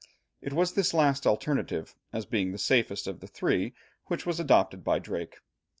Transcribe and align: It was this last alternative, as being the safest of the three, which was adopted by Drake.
It 0.41 0.51
was 0.51 0.73
this 0.73 0.95
last 0.95 1.27
alternative, 1.27 1.93
as 2.11 2.25
being 2.25 2.51
the 2.51 2.57
safest 2.57 3.05
of 3.05 3.19
the 3.19 3.27
three, 3.27 3.75
which 4.07 4.25
was 4.25 4.39
adopted 4.39 4.83
by 4.83 4.97
Drake. 4.97 5.37